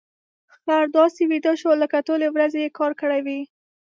خر 0.57 0.83
داسې 0.97 1.21
ویده 1.31 1.53
شو 1.61 1.71
لکه 1.81 1.97
ټولې 2.07 2.27
ورځې 2.35 2.59
يې 2.65 2.75
کار 2.79 2.91
کړی 3.01 3.19
وي. 3.25 3.39